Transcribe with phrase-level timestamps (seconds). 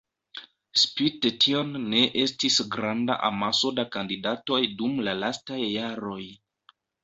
[0.83, 6.23] Spite tion ne estis granda amaso da kandidatoj dum la lastaj jaroj.